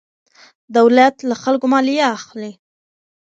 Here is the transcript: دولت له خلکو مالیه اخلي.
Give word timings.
دولت 0.77 1.15
له 1.29 1.35
خلکو 1.43 1.65
مالیه 1.73 2.05
اخلي. 2.17 2.51